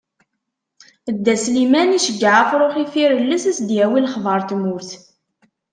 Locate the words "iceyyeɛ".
1.97-2.33